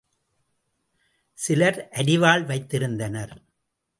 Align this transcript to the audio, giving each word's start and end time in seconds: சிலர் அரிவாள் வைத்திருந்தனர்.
சிலர் 1.33 1.87
அரிவாள் 1.91 2.45
வைத்திருந்தனர். 2.45 3.33